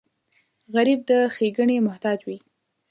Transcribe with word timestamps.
غریب 0.73 0.99
د 1.09 1.11
ښېګڼې 1.35 1.75
محتاج 1.87 2.19
وي 2.27 2.37